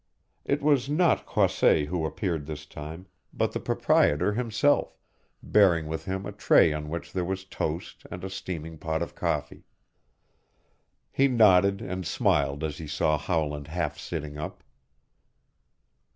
It 0.45 0.63
was 0.63 0.89
not 0.89 1.27
Croisset 1.27 1.85
who 1.85 2.07
appeared 2.07 2.47
this 2.47 2.65
time, 2.65 3.05
but 3.31 3.51
the 3.51 3.59
proprietor 3.59 4.33
himself, 4.33 4.97
bearing 5.43 5.85
with 5.85 6.05
him 6.05 6.25
a 6.25 6.31
tray 6.31 6.73
on 6.73 6.89
which 6.89 7.13
there 7.13 7.23
was 7.23 7.45
toast 7.45 8.07
and 8.09 8.23
a 8.23 8.29
steaming 8.31 8.79
pot 8.79 9.03
of 9.03 9.13
coffee. 9.13 9.63
He 11.11 11.27
nodded 11.27 11.83
and 11.83 12.03
smiled 12.03 12.63
as 12.63 12.79
he 12.79 12.87
saw 12.87 13.15
Howland 13.15 13.67
half 13.67 13.99
sitting 13.99 14.39
up. 14.39 14.63